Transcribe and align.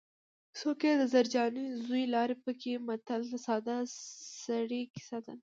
څوک 0.59 0.79
یې 0.87 0.93
د 0.97 1.03
زرجانې 1.13 1.65
زوی 1.85 2.03
لاړې 2.13 2.35
پکې 2.43 2.73
متل 2.87 3.21
د 3.29 3.35
ساده 3.45 3.77
سړي 4.43 4.81
کیسه 4.93 5.17
ده 5.25 5.33